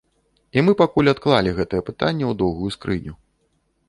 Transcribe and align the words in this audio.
І 0.59 0.61
мы 0.69 0.73
пакуль 0.79 1.11
адклалі 1.11 1.53
гэтае 1.59 1.81
пытанне 1.89 2.25
ў 2.31 2.39
доўгую 2.41 2.71
скрыню. 2.77 3.13